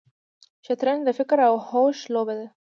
[0.65, 2.47] شطرنج د فکر او هوش لوبه ده.